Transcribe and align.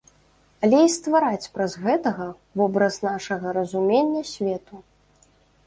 Але 0.67 0.79
і 0.85 0.87
ствараць 0.93 1.51
праз 1.57 1.75
гэтага 1.83 2.25
вобраз 2.63 2.99
нашага 3.09 3.47
разумення 3.61 4.27
свету. 4.33 4.85